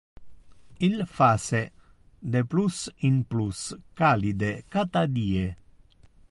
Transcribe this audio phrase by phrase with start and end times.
[0.79, 1.53] Il face
[2.23, 5.45] de plus in plus calide cata die.